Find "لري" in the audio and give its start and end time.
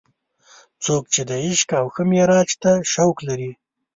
3.27-3.51